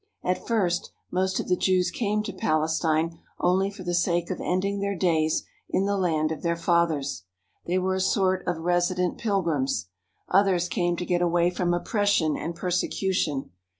[0.23, 4.79] At first most of the Jews came to Palestine only for the sake of ending
[4.79, 7.25] their days in the land of their fathers.
[7.67, 9.89] They were a sort of resident pilgrims.
[10.29, 13.51] Others came to get away from oppression and persecution.